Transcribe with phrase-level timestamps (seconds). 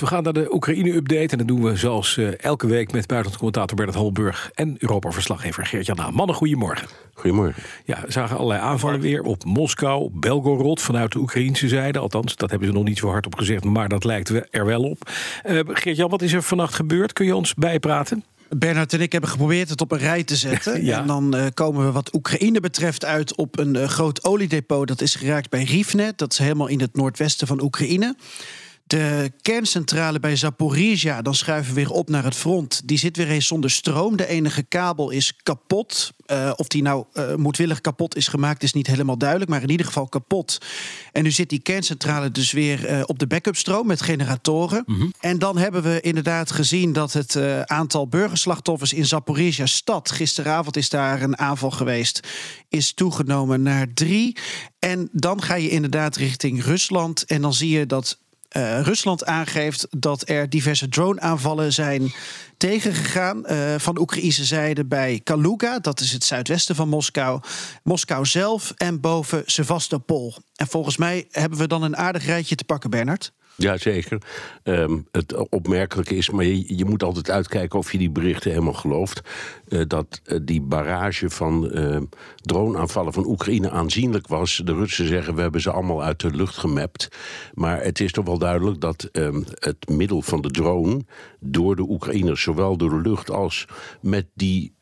[0.00, 1.28] We gaan naar de Oekraïne-update.
[1.28, 5.98] En dat doen we zoals uh, elke week met buitenlandcommentator Bernard Holburg en Europa-verslaggever Geert-Jan
[5.98, 6.14] Haan.
[6.14, 6.88] Mannen, goedemorgen.
[7.14, 7.62] Goedemorgen.
[7.84, 11.98] Ja, we zagen allerlei aanvallen weer op Moskou, Belgorod vanuit de Oekraïnse zijde.
[11.98, 14.82] Althans, dat hebben ze nog niet zo hard op gezegd, maar dat lijkt er wel
[14.82, 15.10] op.
[15.46, 17.12] Uh, Geert-Jan, wat is er vannacht gebeurd?
[17.12, 18.24] Kun je ons bijpraten?
[18.48, 20.84] Bernard en ik hebben geprobeerd het op een rij te zetten.
[20.84, 21.00] ja.
[21.00, 24.88] En dan uh, komen we wat Oekraïne betreft uit op een uh, groot oliedepot.
[24.88, 26.12] Dat is geraakt bij Rivne.
[26.16, 28.16] Dat is helemaal in het noordwesten van Oekraïne.
[28.88, 32.80] De kerncentrale bij Zaporizhia, dan schuiven we weer op naar het front.
[32.84, 34.16] Die zit weer eens zonder stroom.
[34.16, 36.12] De enige kabel is kapot.
[36.26, 39.50] Uh, of die nou uh, moedwillig kapot is gemaakt, is niet helemaal duidelijk.
[39.50, 40.58] Maar in ieder geval kapot.
[41.12, 44.82] En nu zit die kerncentrale dus weer uh, op de backup stroom met generatoren.
[44.86, 45.12] Mm -hmm.
[45.20, 47.36] En dan hebben we inderdaad gezien dat het
[47.66, 50.10] aantal burgerslachtoffers in Zaporizhia stad.
[50.10, 52.28] Gisteravond is daar een aanval geweest.
[52.68, 54.36] Is toegenomen naar drie.
[54.78, 57.24] En dan ga je inderdaad richting Rusland.
[57.24, 58.18] En dan zie je dat
[58.56, 62.12] uh, Rusland aangeeft dat er diverse drone-aanvallen zijn
[62.56, 67.40] tegengegaan uh, van Oekraïnse zijde bij Kaluga, dat is het zuidwesten van Moskou,
[67.82, 70.34] Moskou zelf en boven Sevastopol.
[70.56, 73.32] En volgens mij hebben we dan een aardig rijtje te pakken, Bernard.
[73.58, 74.22] Jazeker.
[74.64, 78.72] Um, het opmerkelijke is, maar je, je, moet altijd uitkijken of je die berichten helemaal
[78.72, 79.20] gelooft.
[79.68, 82.00] Uh, dat uh, die barrage van uh,
[82.36, 84.60] droneaanvallen van Oekraïne aanzienlijk was.
[84.64, 87.08] De Russen zeggen we hebben ze allemaal uit de lucht gemapt.
[87.54, 91.04] Maar het is toch wel duidelijk dat um, het middel van de drone
[91.40, 93.66] door de Oekraïners, zowel door de lucht als
[94.00, 94.72] met die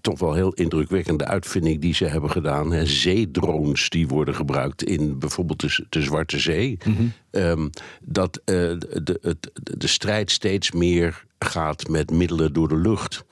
[0.00, 2.72] toch wel heel indrukwekkende uitvinding die ze hebben gedaan.
[2.72, 6.78] Hè, zeedrones die worden gebruikt in bijvoorbeeld de, de Zwarte Zee.
[6.84, 7.12] Mm -hmm.
[7.30, 7.70] um,
[8.14, 9.36] dat uh, de, de,
[9.76, 13.24] de, strijd steeds meer gaat met middelen door de lucht.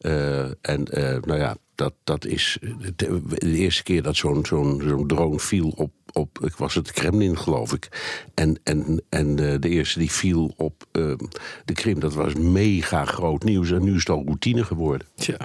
[0.00, 2.58] Uh, en uh, nou ja, dat, dat is
[2.96, 7.38] de, eerste keer dat zo'n zo'n zo'n drone viel op, op, ik was het Kremlin
[7.38, 7.88] geloof ik.
[8.34, 10.86] En, en, en de eerste die viel op
[11.64, 13.70] de Krim, dat was mega groot nieuws.
[13.70, 15.06] En nu is het al routine geworden.
[15.14, 15.36] Tja.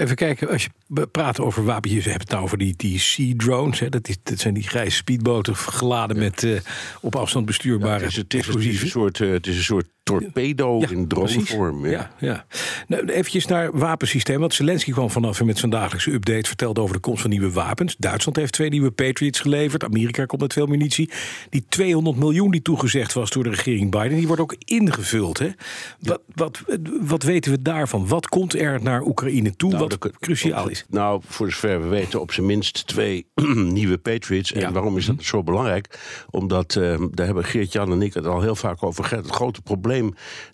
[0.00, 3.34] Even kijken, als je praat over wapens, je hebt het nou over die, die Sea
[3.36, 3.80] Drones.
[3.80, 6.22] Hè, dat, is, dat zijn die grijze speedboten geladen ja.
[6.22, 6.60] met uh,
[7.00, 9.56] op afstand bestuurbare ja, het, is, het, is, het, is, een soort, uh, het is
[9.56, 9.86] een soort
[10.18, 11.86] torpedo ja, in dronevorm.
[11.86, 11.90] Ja.
[11.90, 12.46] Ja, ja.
[12.86, 14.40] Nou, eventjes naar wapensysteem.
[14.40, 17.50] Want Zelensky kwam vanaf en met zijn dagelijkse update vertelde over de komst van nieuwe
[17.50, 17.96] wapens.
[17.98, 19.84] Duitsland heeft twee nieuwe Patriots geleverd.
[19.84, 21.10] Amerika komt met veel munitie.
[21.50, 25.38] Die 200 miljoen die toegezegd was door de regering Biden, die wordt ook ingevuld.
[25.38, 25.48] Hè?
[26.00, 26.62] Wat, wat,
[27.00, 28.08] wat weten we daarvan?
[28.08, 30.84] Wat komt er naar Oekraïne toe nou, wat cruciaal is?
[30.88, 33.26] Nou, voor zover we weten, op zijn minst twee
[33.78, 34.52] nieuwe Patriots.
[34.52, 35.98] En waarom is dat zo belangrijk?
[36.30, 39.24] Omdat, uh, daar hebben Geert-Jan en ik het al heel vaak over gehad.
[39.24, 39.99] Het grote probleem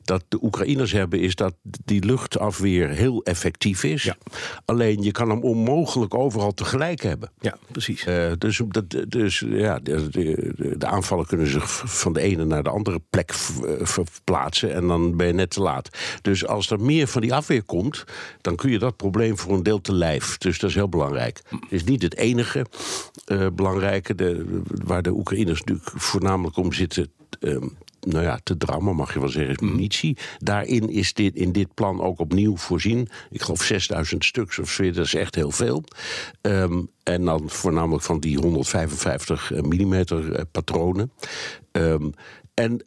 [0.03, 4.03] dat de Oekraïners hebben is dat die luchtafweer heel effectief is.
[4.03, 4.17] Ja.
[4.65, 7.31] Alleen je kan hem onmogelijk overal tegelijk hebben.
[7.41, 8.07] Ja, precies.
[8.07, 12.63] Uh, dus dat, dus ja, de, de, de, aanvallen kunnen zich van de ene naar
[12.63, 13.33] de andere plek
[13.81, 15.89] verplaatsen en dan ben je net te laat.
[16.23, 18.05] Dus als er meer van die afweer komt,
[18.41, 20.39] dan kun je dat probleem voor een deel te lijf.
[20.39, 21.43] Dus dat is heel belangrijk.
[21.49, 22.67] Het is niet het enige
[23.27, 27.13] uh, belangrijke de, waar de Oekraïners natuurlijk voornamelijk om zitten.
[27.41, 27.57] Uh,
[28.07, 30.17] nou ja, te drammen, mag je wel zeggen, is munitie.
[30.39, 33.09] Daarin is dit in dit plan ook opnieuw voorzien.
[33.31, 35.85] Ik geloof 6000 stuks of zo, dat is echt heel veel.
[36.41, 40.05] Um, en dan voornamelijk van die 155 mm
[40.53, 41.13] patronen.
[41.73, 42.15] Um,
[42.55, 42.79] en uh,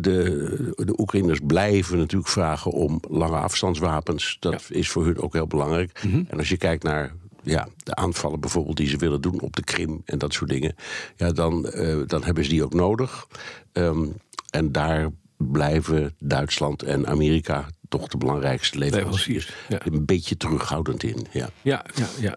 [0.00, 4.36] de, de Oekraïners blijven natuurlijk vragen om lange afstandswapens.
[4.40, 4.76] Dat ja.
[4.76, 6.00] is voor hun ook heel belangrijk.
[6.04, 6.26] Mm -hmm.
[6.28, 9.64] En als je kijkt naar ja, de aanvallen bijvoorbeeld die ze willen doen op de
[9.64, 10.74] Krim en dat soort dingen,
[11.16, 13.26] ja, dan, uh, dan hebben ze die ook nodig.
[13.72, 14.14] Um,
[14.50, 19.52] en daar blijven Duitsland en Amerika toch de belangrijkste leveranciers.
[19.68, 19.78] Ja.
[19.84, 21.26] Een beetje terughoudend in.
[21.30, 22.06] Ja, ja, ja.
[22.20, 22.36] ja.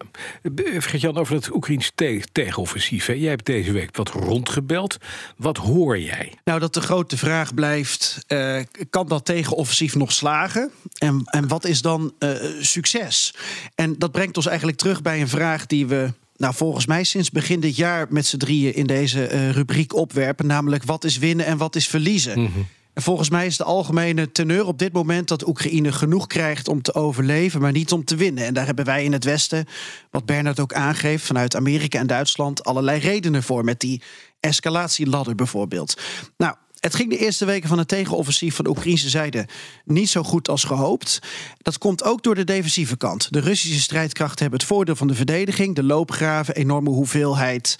[0.80, 3.06] Vergeet Jan over het Oekraïns te tegenoffensief.
[3.06, 3.12] Hè?
[3.12, 4.96] Jij hebt deze week wat rondgebeld.
[5.36, 6.32] Wat hoor jij?
[6.44, 8.60] Nou, dat de grote vraag blijft: uh,
[8.90, 10.70] kan dat tegenoffensief nog slagen?
[10.98, 12.30] En, en wat is dan uh,
[12.60, 13.34] succes?
[13.74, 16.12] En dat brengt ons eigenlijk terug bij een vraag die we
[16.42, 20.46] nou, volgens mij sinds begin dit jaar met z'n drieën in deze uh, rubriek opwerpen.
[20.46, 22.38] Namelijk wat is winnen en wat is verliezen.
[22.38, 22.66] Mm -hmm.
[22.92, 26.82] En volgens mij is de algemene teneur op dit moment dat Oekraïne genoeg krijgt om
[26.82, 28.44] te overleven, maar niet om te winnen.
[28.44, 29.66] En daar hebben wij in het Westen,
[30.10, 33.64] wat Bernard ook aangeeft, vanuit Amerika en Duitsland allerlei redenen voor.
[33.64, 34.02] Met die
[34.40, 36.00] escalatieladder bijvoorbeeld.
[36.36, 39.46] Nou, het ging de eerste weken van het tegenoffensief van de Oekraïnse zijde
[39.84, 41.18] niet zo goed als gehoopt.
[41.58, 43.32] Dat komt ook door de defensieve kant.
[43.32, 47.76] De Russische strijdkrachten hebben het voordeel van de verdediging, de loopgraven, enorme hoeveelheid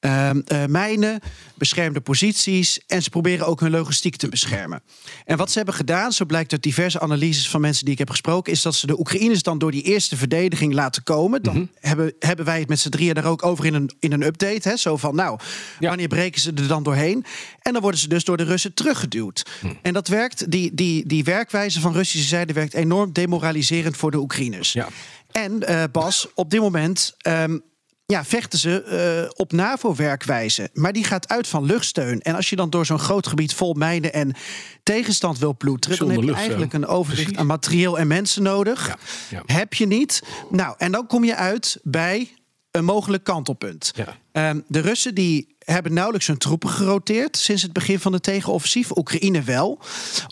[0.00, 0.30] uh,
[0.66, 1.20] mijnen,
[1.54, 2.80] beschermde posities.
[2.86, 4.82] En ze proberen ook hun logistiek te beschermen.
[5.24, 8.10] En wat ze hebben gedaan, zo blijkt uit diverse analyses van mensen die ik heb
[8.10, 11.42] gesproken, is dat ze de Oekraïners dan door die eerste verdediging laten komen.
[11.42, 11.64] Dan mhm.
[11.80, 14.68] hebben, hebben wij het met z'n drieën daar ook over in een, in een update.
[14.68, 14.76] Hè?
[14.76, 15.38] Zo van, nou,
[15.78, 17.24] wanneer breken ze er dan doorheen?
[17.62, 19.46] En dan worden ze dus door de Russen teruggeduwd.
[19.62, 19.74] Mhm.
[19.82, 24.18] En dat werkt, die, die, die werkwijze van Russische zijde werkt enorm demoraliserend voor de
[24.18, 24.72] Oekraïners.
[24.72, 24.88] Ja.
[25.32, 27.62] En uh, Bas, op dit moment um,
[28.10, 30.70] ja, vechten ze uh, op NAVO-werkwijze.
[30.72, 32.20] Maar die gaat uit van luchtsteun.
[32.20, 34.34] En als je dan door zo'n groot gebied vol mijnen en
[34.82, 38.86] tegenstand wil ploeteren, dan heb je eigenlijk een overzicht aan materieel en mensen nodig.
[38.86, 38.96] Ja,
[39.30, 39.42] ja.
[39.54, 40.22] Heb je niet.
[40.50, 42.28] Nou, en dan kom je uit bij
[42.70, 43.92] een mogelijk kantelpunt.
[43.94, 44.50] Ja.
[44.50, 48.96] Um, de Russen die hebben nauwelijks hun troepen geroteerd sinds het begin van de tegenoffensief.
[48.96, 49.78] Oekraïne wel.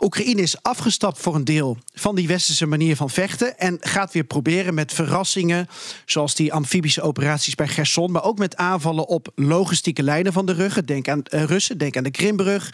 [0.05, 4.25] Oekraïne is afgestapt voor een deel van die westerse manier van vechten en gaat weer
[4.25, 5.69] proberen met verrassingen,
[6.05, 10.53] zoals die amfibische operaties bij Gerson, maar ook met aanvallen op logistieke lijnen van de
[10.53, 10.87] ruggen.
[10.87, 12.73] Denk aan uh, Russen, denk aan de Krimbrug.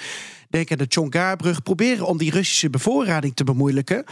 [0.49, 1.63] Denk aan de Chongarbrug.
[1.63, 4.05] Proberen om die Russische bevoorrading te bemoeilijken.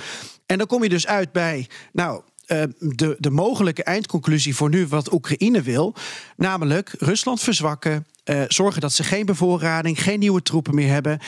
[0.47, 2.23] En dan kom je dus uit bij, nou,
[2.53, 5.95] uh, de, de mogelijke eindconclusie voor nu wat Oekraïne wil.
[6.37, 8.07] Namelijk Rusland verzwakken.
[8.25, 11.19] Uh, zorgen dat ze geen bevoorrading, geen nieuwe troepen meer hebben.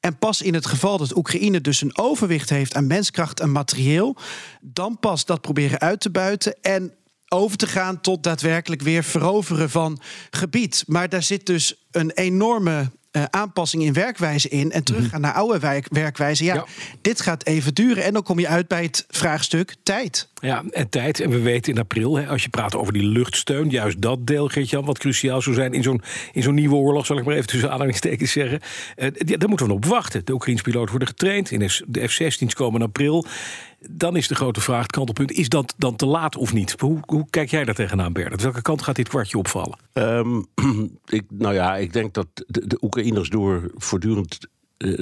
[0.00, 4.16] En pas in het geval dat Oekraïne dus een overwicht heeft aan menskracht en materieel,
[4.60, 6.92] dan pas dat proberen uit te buiten en
[7.28, 10.00] over te gaan tot daadwerkelijk weer veroveren van
[10.30, 10.84] gebied.
[10.86, 15.30] Maar daar zit dus een enorme uh, aanpassing in werkwijze in en teruggaan mhm.
[15.30, 16.44] naar oude werk, werkwijze.
[16.44, 16.64] Ja,
[17.00, 18.04] dit gaat even duren.
[18.04, 20.28] En dan kom je uit bij het vraagstuk tijd.
[20.40, 21.20] Ja, en tijd.
[21.20, 24.48] En we weten in april, hè, als je praat over die luchtsteun, juist dat deel,
[24.48, 26.02] Geert-Jan, wat cruciaal zou zijn in zo'n,
[26.32, 28.60] in zo'n nieuwe oorlog, zal ik maar even tussen aanhalingstekens zeggen.
[28.96, 29.08] Uh,
[29.38, 30.24] daar moeten we op wachten.
[30.24, 31.50] De Oekraïnse piloten worden getraind.
[31.50, 33.26] In de F-16's komen in april.
[33.90, 36.74] Dan is de grote vraag, het kantelpunt, is dat dan te laat of niet?
[36.78, 38.42] Hoe, hoe kijk jij daar tegenaan, Bernard?
[38.42, 39.78] Welke kant gaat dit kwartje opvallen?
[39.92, 40.46] Um,
[41.06, 44.38] ik, nou ja, ik denk dat de, de Oekraïners door voortdurend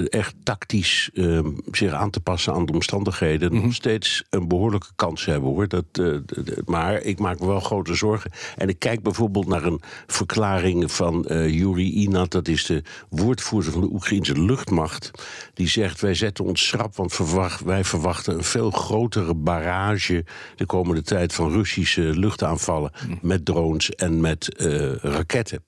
[0.09, 1.39] echt tactisch uh,
[1.71, 5.67] zich aan te passen aan de omstandigheden, mm nog steeds een behoorlijke kans hebben hoor.
[5.67, 6.17] Dat, uh,
[6.65, 8.31] maar ik maak me wel grote zorgen.
[8.55, 13.71] En ik kijk bijvoorbeeld naar een verklaring van uh, Yuri Inat, dat is de woordvoerder
[13.71, 15.11] van de Oekraïnse luchtmacht.
[15.53, 20.25] Die zegt: Wij zetten ons schrap, want verwacht, wij verwachten een veel grotere barrage
[20.55, 23.27] de komende tijd van Russische luchtaanvallen mhm.
[23.27, 24.49] met drones en met
[25.01, 25.63] raketten.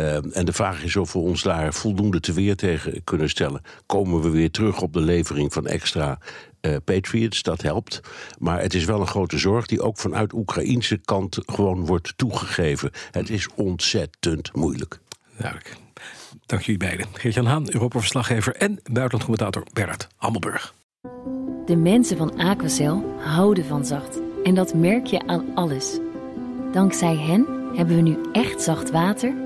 [0.00, 3.62] Uh, en de vraag is of we ons daar voldoende te weer tegen kunnen stellen.
[3.86, 6.18] Komen we weer terug op de levering van extra
[6.60, 7.42] uh, Patriots?
[7.42, 8.00] Dat helpt.
[8.38, 12.90] Maar het is wel een grote zorg die ook vanuit Oekraïnse kant gewoon wordt toegegeven.
[13.10, 14.98] Het is ontzettend moeilijk.
[15.38, 15.76] Duidelijk.
[16.46, 17.06] Dank jullie beiden.
[17.12, 20.74] Geert-Jan Haan, Europa-verslaggever en buitenlandcommentator Bernard Hammelburg.
[21.66, 24.20] De mensen van Aquacel houden van zacht.
[24.44, 25.98] En dat merk je aan alles.
[26.72, 29.45] Dankzij hen hebben we nu echt zacht water